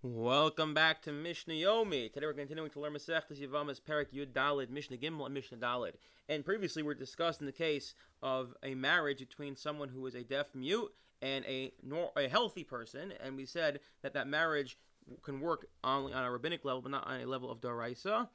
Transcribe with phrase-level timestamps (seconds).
[0.00, 2.12] Welcome back to Mishnah Yomi.
[2.12, 5.94] Today we're continuing to learn Masechtas Yevamos Perek Yud Dalid, Mishnah Gimel, and Mishnah Dalid.
[6.28, 10.22] And previously we were discussing the case of a marriage between someone who is a
[10.22, 14.78] deaf mute and a nor- a healthy person, and we said that that marriage
[15.24, 18.28] can work only on a rabbinic level, but not on a level of daraisa.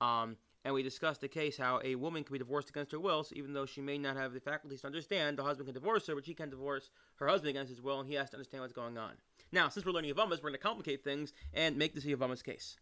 [0.00, 3.24] Um, and we discussed the case how a woman can be divorced against her will,
[3.24, 6.06] so even though she may not have the faculties to understand, the husband can divorce
[6.06, 8.62] her, but she can divorce her husband against his will, and he has to understand
[8.62, 9.12] what's going on.
[9.52, 12.76] Now, since we're learning Yevamos, we're going to complicate things and make this Yevamos case.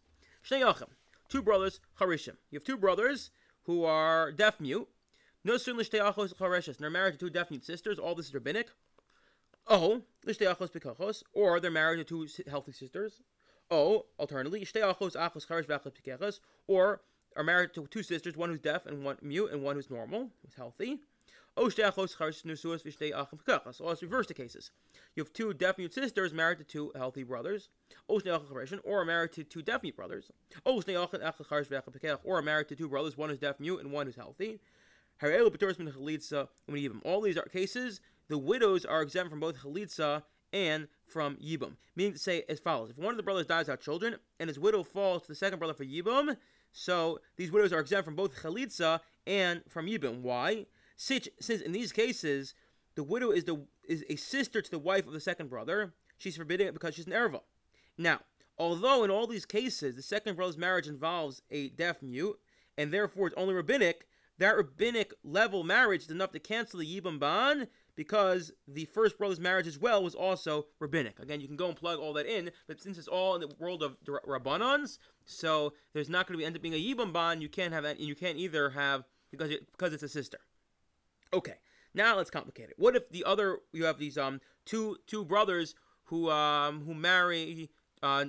[0.47, 0.89] Shnei Yachim,
[1.27, 2.35] two brothers, Harishim.
[2.51, 3.31] You have two brothers
[3.63, 4.87] who are deaf mute.
[5.43, 6.77] No soon Lishtei Achos Harishes.
[6.77, 7.97] They're married to two deaf mute sisters.
[7.97, 8.69] All this is rabbinic.
[9.67, 11.23] Oh, Lishtei Achos Pikachos.
[11.33, 13.21] Or they're married to two healthy sisters.
[13.71, 16.39] Oh, alternatively, Lishtei Achos Charish Vachos Pikachos.
[16.67, 17.01] Or
[17.35, 20.29] are married to two sisters, one who's deaf and one mute, and one who's normal,
[20.43, 20.99] who's healthy.
[21.57, 21.91] Oh, So
[23.81, 24.71] let's reverse the cases.
[25.15, 27.69] You have two deaf mute sisters married to two healthy brothers.
[28.07, 28.21] Oh,
[28.83, 30.31] or married to two deaf mute brothers.
[30.65, 30.81] Oh,
[32.23, 34.59] or married to two brothers, one is deaf mute and one is healthy.
[35.21, 41.73] All these are cases, the widows are exempt from both chalitza and from yibum.
[41.95, 44.59] Meaning to say as follows: If one of the brothers dies without children, and his
[44.59, 46.37] widow falls to the second brother for yibum,
[46.71, 50.21] so these widows are exempt from both chalitza and from yibum.
[50.21, 50.67] Why?
[51.01, 52.53] Since, since in these cases
[52.95, 56.35] the widow is the is a sister to the wife of the second brother, she's
[56.35, 57.39] forbidden it because she's an erva.
[57.97, 58.19] Now,
[58.57, 62.37] although in all these cases the second brother's marriage involves a deaf mute,
[62.77, 67.17] and therefore it's only rabbinic, that rabbinic level marriage is enough to cancel the yibum
[67.17, 71.17] ban because the first brother's marriage as well was also rabbinic.
[71.19, 73.55] Again, you can go and plug all that in, but since it's all in the
[73.57, 77.39] world of rabbanans, so there's not going to be end up being a yibum ban.
[77.39, 80.39] You can't have that, and you can't either have because it, because it's a sister.
[81.33, 81.55] Okay,
[81.93, 82.75] now let's complicate it.
[82.77, 87.69] What if the other you have these um two two brothers who um who marry
[88.01, 88.25] uh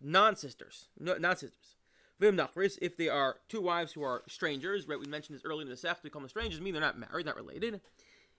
[0.00, 1.76] non sisters, non sisters.
[2.20, 4.98] If they are two wives who are strangers, right?
[4.98, 5.96] We mentioned this earlier in the.
[6.02, 7.80] We call them strangers, mean they're not married, not related.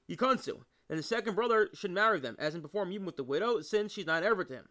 [0.10, 0.62] Yikansu.
[0.90, 3.92] And the second brother should marry them, as in perform even with the widow, since
[3.92, 4.70] she's not ever to him.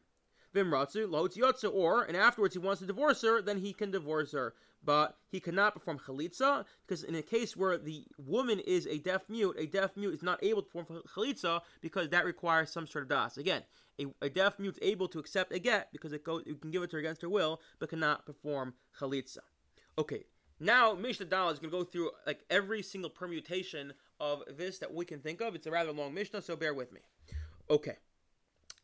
[0.56, 4.33] Vimratsu, Lotz Yotsu, or, and afterwards he wants to divorce her, then he can divorce
[4.33, 4.55] her.
[4.84, 9.22] But he cannot perform chalitza, because in a case where the woman is a deaf
[9.28, 13.03] mute, a deaf mute is not able to perform chalitza because that requires some sort
[13.03, 13.37] of das.
[13.37, 13.62] Again,
[14.00, 16.71] a, a deaf mute is able to accept a get because it, go, it can
[16.71, 19.39] give it to her against her will, but cannot perform chalitza.
[19.99, 20.25] Okay,
[20.61, 24.95] now Mishnah Dal is going to go through like every single permutation of this that
[24.95, 25.55] we can think of.
[25.55, 27.00] It's a rather long Mishnah, so bear with me.
[27.69, 27.97] Okay.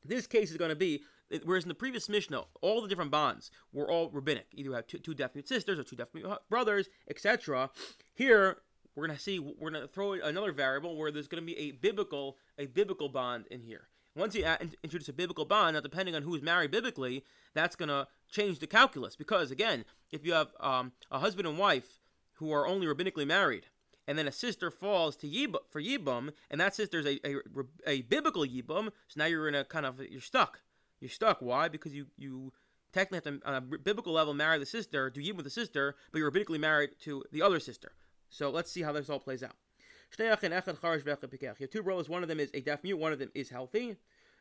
[0.04, 1.02] This case is going to be,
[1.44, 4.46] whereas in the previous Mishnah, all the different bonds were all rabbinic.
[4.52, 7.70] Either you have two, two deaf mute sisters or two deaf mute brothers, etc.
[8.14, 8.58] Here,
[8.94, 11.72] we're going to see, we're to throw another variable where there's going to be a
[11.72, 13.88] biblical, a biblical bond in here.
[14.14, 14.44] Once you
[14.84, 18.66] introduce a biblical bond, now depending on who's married biblically, that's going to change the
[18.66, 19.16] calculus.
[19.16, 22.00] Because again, if you have um, a husband and wife
[22.34, 23.66] who are only rabbinically married,
[24.06, 27.36] and then a sister falls to Yibum for Yibum, and that sister's a, a,
[27.86, 30.60] a biblical Yibum, so now you're in a kind of you're stuck.
[31.02, 31.42] You're stuck.
[31.42, 31.68] Why?
[31.68, 32.52] Because you you
[32.92, 35.96] technically have to on a biblical level marry the sister, do Yibum with the sister,
[36.12, 37.92] but you're rabbiniccally married to the other sister.
[38.30, 39.56] So let's see how this all plays out.
[40.16, 40.40] You have
[41.70, 42.08] two brothers.
[42.08, 42.98] One of them is a deaf mute.
[42.98, 43.96] One of them is healthy.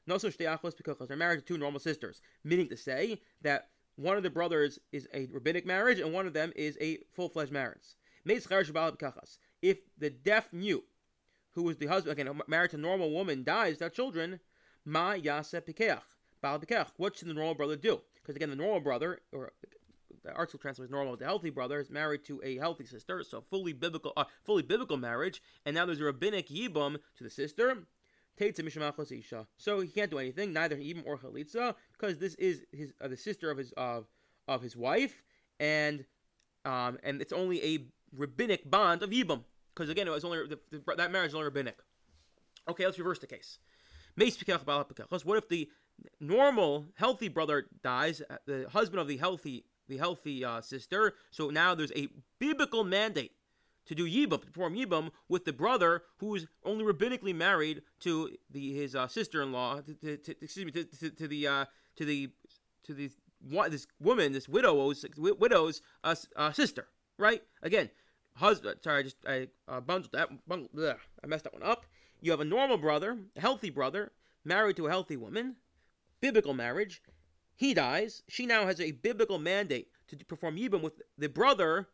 [0.05, 4.23] No so because they're married to two normal sisters, meaning to say that one of
[4.23, 7.95] the brothers is a rabbinic marriage and one of them is a full-fledged marriage
[9.61, 10.85] if the deaf mute,
[11.51, 14.39] who is the husband, again, married to a normal woman, dies without children,
[14.85, 16.01] ma yase pikeach.
[16.97, 18.02] What should the normal brother do?
[18.16, 19.52] Because again, the normal brother, or
[20.24, 23.74] the article translates normal, the healthy brother is married to a healthy sister, so fully
[23.74, 27.78] biblical, uh, fully biblical marriage, and now there's a rabbinic yibum to the sister.
[28.38, 33.18] So he can't do anything, neither yibum or chalitza, because this is his uh, the
[33.18, 34.08] sister of his of
[34.47, 35.22] of his wife,
[35.59, 36.06] and
[36.66, 37.85] um, and it's only a
[38.16, 39.44] rabbinic bond of yibum.
[39.73, 41.78] Because again, it was only the, the, that marriage is only rabbinic.
[42.69, 43.59] Okay, let's reverse the case.
[44.16, 45.69] What if the
[46.19, 51.14] normal healthy brother dies, uh, the husband of the healthy the healthy uh, sister?
[51.31, 52.08] So now there's a
[52.40, 53.34] biblical mandate
[53.85, 58.73] to do yibum, to perform yibum with the brother who's only rabbinically married to the
[58.73, 59.81] his uh, sister-in-law.
[59.81, 61.66] To, to, to, excuse me, to, to, the uh,
[61.96, 62.29] to the
[62.84, 63.09] to the
[63.70, 66.87] this woman, this widow's widow's uh, uh, sister,
[67.17, 67.41] right?
[67.61, 67.90] Again,
[68.35, 68.78] husband.
[68.84, 70.29] Sorry, I just I uh, bundled that.
[70.47, 71.85] Bundled, bleh, I messed that one up.
[72.22, 74.11] You have a normal brother, a healthy brother,
[74.46, 75.55] married to a healthy woman,
[76.22, 77.02] biblical marriage.
[77.56, 78.23] He dies.
[78.28, 81.90] She now has a biblical mandate to perform yibum with the brother,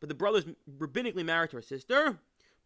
[0.00, 0.46] but the brother's
[0.78, 2.18] rabbinically married to her sister.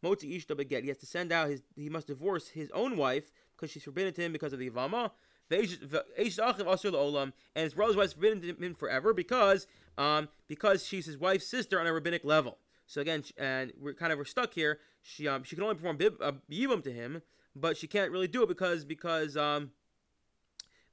[0.04, 0.82] Motzi ishta beget.
[0.82, 1.62] He has to send out his.
[1.74, 5.10] He must divorce his own wife because she's forbidden to him because of the ivama.
[5.50, 9.66] and his brother's wife is forbidden to him forever because
[9.96, 12.58] um, because she's his wife's sister on a rabbinic level.
[12.86, 14.80] So again, and we're kind of we're stuck here.
[15.02, 17.22] She um, she can only perform bib, uh, yibum to him,
[17.54, 19.70] but she can't really do it because because um,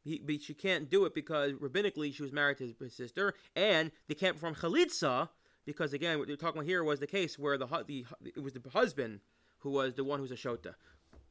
[0.03, 3.91] he, but she can't do it because rabbinically she was married to his, sister, and
[4.07, 5.29] they can't perform chalitza
[5.65, 8.53] because again, what we're talking about here was the case where the the it was
[8.53, 9.21] the husband
[9.59, 10.75] who was the one who was a shota,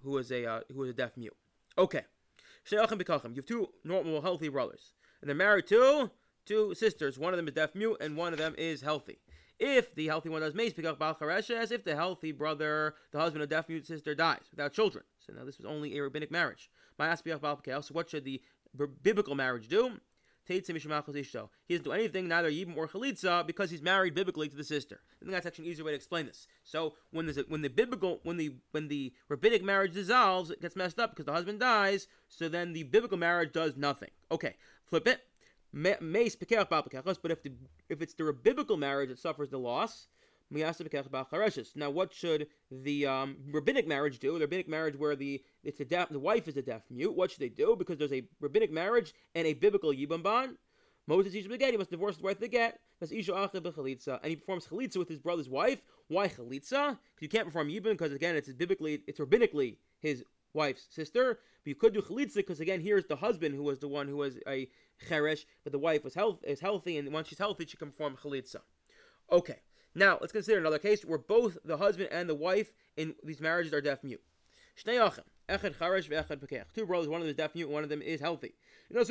[0.03, 1.37] who was a uh, who was a deaf mute.
[1.77, 2.03] Okay,
[2.71, 6.11] you have two normal, healthy brothers, and they're married to
[6.47, 7.19] two sisters.
[7.19, 9.19] One of them is deaf mute, and one of them is healthy.
[9.59, 13.69] If the healthy one does mace, as if the healthy brother, the husband of deaf
[13.69, 15.05] mute sister, dies without children.
[15.25, 16.69] So now this was only a rabbinic marriage.
[16.99, 18.43] My ask So what should the
[19.03, 20.01] biblical marriage do?
[20.49, 25.01] He doesn't do anything, neither Yibam or Chalitza, because he's married biblically to the sister.
[25.21, 26.49] I think that's actually an easier way to explain this.
[26.65, 30.61] So when there's a, when the biblical when the when the rabbinic marriage dissolves, it
[30.61, 32.09] gets messed up because the husband dies.
[32.29, 34.11] So then the biblical marriage does nothing.
[34.33, 35.21] Okay, flip it.
[35.73, 37.53] But if the
[37.89, 40.09] if it's the biblical marriage that suffers the loss,
[40.52, 44.34] now, what should the um, rabbinic marriage do?
[44.34, 47.14] The rabbinic marriage where the it's a deaf, the wife is a deaf mute.
[47.14, 47.75] What should they do?
[47.76, 50.56] Because there's a rabbinic marriage and a biblical yibam bond.
[51.06, 51.72] Moses teaches the get.
[51.72, 52.81] He must divorce his wife to get.
[53.00, 55.82] That's isha and he performs chalitza with his brother's wife.
[56.08, 56.99] Why chalitza?
[56.99, 60.22] Because you can't perform yibam because again it's biblically, it's rabbinically his
[60.52, 61.40] wife's sister.
[61.64, 64.16] But you could do chalitza because again here's the husband who was the one who
[64.16, 64.69] was a
[65.08, 68.16] cheresh, but the wife was health is healthy, and once she's healthy, she can perform
[68.22, 68.60] chalitza.
[69.31, 69.58] Okay.
[69.94, 73.73] Now, let's consider another case where both the husband and the wife in these marriages
[73.75, 74.23] are deaf mute.
[74.77, 74.87] Two
[76.87, 78.55] brothers, one of them is deaf mute, one of them is healthy.
[78.94, 79.06] And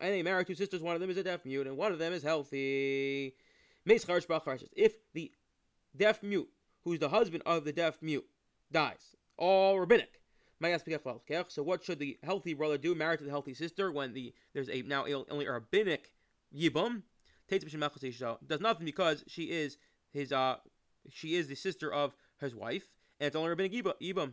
[0.00, 2.14] they marry two sisters, one of them is a deaf mute, and one of them
[2.14, 3.34] is healthy.
[3.86, 5.32] If the
[5.96, 6.48] deaf mute,
[6.84, 8.26] who's the husband of the deaf mute,
[8.72, 10.22] dies, all rabbinic.
[10.60, 14.70] So what should the healthy brother do, married to the healthy sister, when the there's
[14.70, 16.12] a now only a rabbinic
[16.54, 17.02] yibum?
[17.48, 19.76] Does nothing because she is
[20.12, 20.56] his uh
[21.10, 22.84] she is the sister of his wife,
[23.20, 24.32] and it's only rabbinic ibum.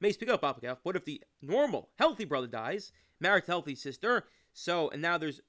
[0.00, 0.42] May speak up,
[0.82, 4.24] What if the normal, healthy brother dies, married to healthy sister?
[4.52, 5.40] So and now there's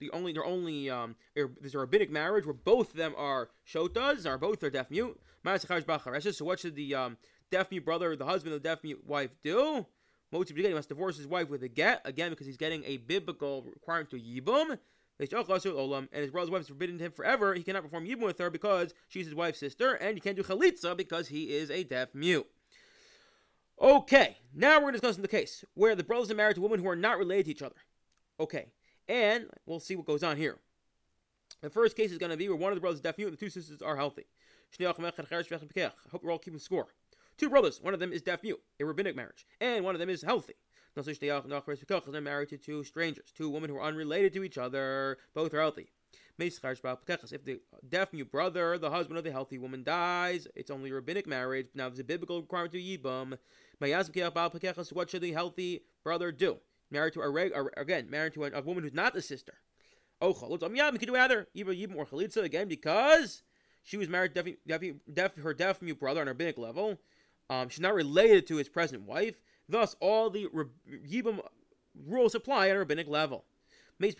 [0.00, 4.26] the only they're only um there's a rabbinic marriage where both of them are shotas,
[4.26, 5.18] are both are deaf mute.
[5.44, 7.16] So what should the um
[7.50, 9.86] deaf mute brother, the husband of the deaf mute wife do?
[10.30, 14.10] He must divorce his wife with a get again because he's getting a biblical requirement
[14.10, 14.78] to yibum
[15.20, 18.50] and his brother's wife is forbidden to him forever, he cannot perform yibum with her
[18.50, 22.14] because she's his wife's sister, and he can't do chalitza because he is a deaf
[22.14, 22.46] mute.
[23.80, 26.80] Okay, now we're going to discuss the case where the brothers are married to women
[26.80, 27.76] who are not related to each other.
[28.40, 28.66] Okay,
[29.08, 30.58] and we'll see what goes on here.
[31.62, 33.28] The first case is going to be where one of the brothers is deaf mute
[33.28, 34.26] and the two sisters are healthy.
[34.80, 36.88] I hope you're all keeping score.
[37.36, 40.10] Two brothers, one of them is deaf mute, a rabbinic marriage, and one of them
[40.10, 40.54] is healthy.
[41.06, 45.60] They're married to two strangers, two women who are unrelated to each other, both are
[45.60, 45.88] healthy.
[46.40, 46.62] If
[47.44, 51.66] the deaf mute brother, the husband of the healthy woman, dies, it's only rabbinic marriage.
[51.74, 53.38] Now there's a biblical requirement to yibum.
[54.84, 56.58] So what should the healthy brother do?
[56.90, 59.54] Married to a reg- again, married to a, woman who's not the sister.
[60.20, 60.32] Oh,
[62.44, 63.42] again because
[63.82, 66.98] she was married to deaf, deaf, her deaf mute brother on a rabbinic level.
[67.50, 69.40] Um, she's not related to his present wife.
[69.68, 70.48] Thus, all the
[70.88, 71.40] Yibam
[72.06, 73.44] rules apply at a rabbinic level.
[73.98, 74.16] But if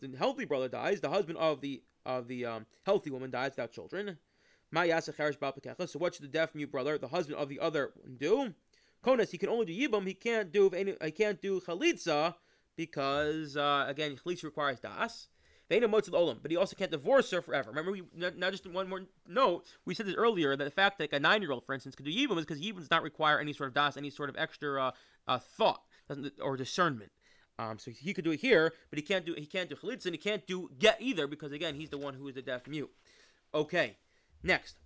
[0.00, 3.72] the healthy brother dies, the husband of the of the um, healthy woman dies without
[3.72, 4.16] children.
[4.72, 8.54] So what should the deaf mute brother, the husband of the other, do?
[9.04, 10.06] Konas, he can only do yibam.
[10.06, 10.96] He can't do any.
[11.02, 12.34] He can't do chalitza
[12.74, 15.28] because uh, again, chalitza requires das.
[15.68, 17.70] They know the olam, but he also can't divorce her forever.
[17.70, 19.64] Remember, we now just one more note.
[19.84, 22.12] We said this earlier that the fact that like a nine-year-old, for instance, could do
[22.12, 24.80] yibum is because yibum does not require any sort of das, any sort of extra
[24.80, 24.90] uh,
[25.26, 25.82] uh, thought
[26.40, 27.10] or discernment.
[27.58, 30.06] Um, so he could do it here, but he can't do he can't do chalitza
[30.06, 32.68] and he can't do get either because again he's the one who is the deaf
[32.68, 32.90] mute.
[33.54, 33.96] Okay,
[34.42, 34.76] next.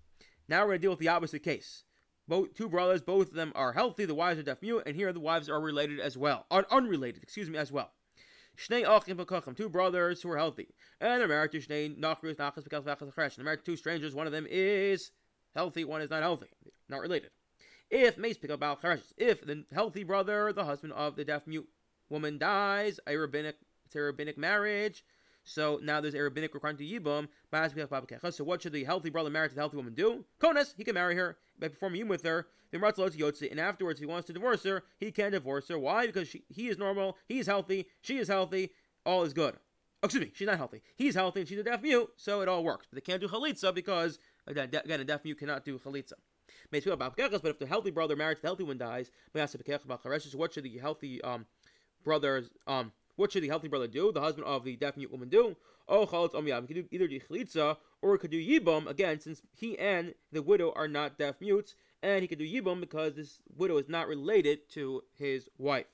[0.48, 1.84] Now we're gonna deal with the opposite case.
[2.26, 4.04] Both two brothers, both of them are healthy.
[4.04, 7.22] The wives are deaf mute, and here the wives are related as well, Un- unrelated.
[7.24, 7.90] Excuse me, as well.
[8.56, 12.66] Shnei achim v'kachim, two brothers who are healthy, and they're married to Shnei nachrus nachas
[12.66, 13.36] v'kel v'achas.
[13.36, 14.14] They're married to two strangers.
[14.14, 15.12] One of them is
[15.54, 16.48] healthy, one is not healthy,
[16.88, 17.30] not related.
[17.90, 21.68] If mace pick up cheresh, if the healthy brother, the husband of the deaf mute
[22.08, 25.04] woman, dies, a rabbinic, it's a rabbinic marriage.
[25.44, 27.28] So now there's a rabbinic requirement to yibum.
[28.32, 30.24] So what should the healthy brother married to the healthy woman do?
[30.40, 32.46] Konas, he can marry her by performing yibum with her.
[32.72, 35.78] And afterwards, if he wants to divorce her, he can divorce her.
[35.78, 36.06] Why?
[36.06, 38.70] Because she, he is normal, he is healthy, she is healthy,
[39.04, 39.56] all is good.
[40.02, 40.80] Oh, excuse me, she's not healthy.
[40.94, 42.86] He's healthy and she's a deaf mute, so it all works.
[42.88, 46.14] But they can't do chalitza because, again, a deaf mute cannot do chalitza.
[46.70, 49.50] But if the healthy brother married to the healthy one dies, what
[50.52, 51.46] should the healthy um,
[52.04, 54.12] brother's um what should the healthy brother do?
[54.12, 55.56] The husband of the deaf mute woman do?
[55.88, 56.06] Oh.
[56.06, 60.14] He could do either the chalitza or he could do yibum again, since he and
[60.32, 63.88] the widow are not deaf mutes, and he could do yibum because this widow is
[63.88, 65.86] not related to his wife.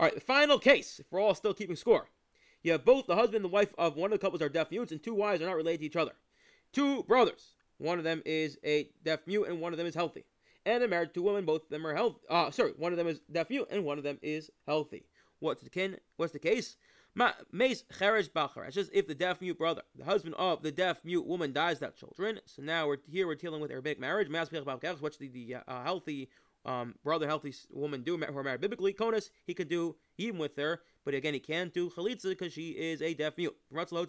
[0.00, 0.98] All right, the final case.
[0.98, 2.08] If we're all still keeping score,
[2.62, 4.70] you have both the husband and the wife of one of the couples are deaf
[4.70, 6.12] mutes, and two wives are not related to each other.
[6.72, 7.54] Two brothers.
[7.78, 10.24] One of them is a deaf mute, and one of them is healthy.
[10.64, 11.44] And they're married to women.
[11.44, 12.20] Both of them are healthy.
[12.30, 15.04] Uh, sorry, one of them is deaf mute, and one of them is healthy.
[15.42, 15.96] What's the kin?
[16.16, 16.76] What's the case?
[17.50, 18.72] Mace cheresh bachar.
[18.72, 21.96] just if the deaf mute brother, the husband of the deaf mute woman, dies without
[21.96, 22.38] children.
[22.46, 23.26] So now we're here.
[23.26, 24.30] We're dealing with Arabic marriage.
[24.30, 26.30] What's the, the uh, healthy
[26.64, 28.94] um, brother, healthy woman do who are married biblically?
[28.94, 32.70] Konus he could do even with her, but again he can't do chalitza because she
[32.70, 33.56] is a deaf mute.
[33.72, 34.04] And if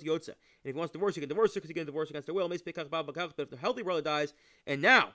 [0.64, 2.48] he wants to divorce, he can divorce her because he can divorce against her will.
[2.48, 4.36] But if the healthy brother dies,
[4.68, 5.10] and now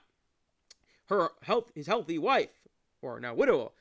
[1.05, 2.49] her health, his healthy wife,
[3.01, 3.71] or now widow,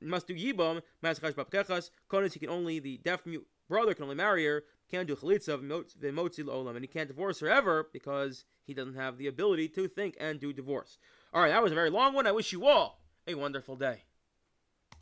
[0.00, 4.16] must do yibam, masachash babkechas, konis, he can only, the deaf mute brother can only
[4.16, 8.74] marry her, can't do chalitza, v'motzi olam, and he can't divorce her ever because he
[8.74, 10.98] doesn't have the ability to think and do divorce.
[11.32, 12.26] All right, that was a very long one.
[12.26, 14.04] I wish you all a wonderful day.